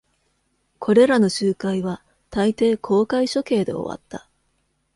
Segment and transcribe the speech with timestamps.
[0.79, 2.01] これらの集会は
[2.31, 4.27] たいてい公開処刑で終わった。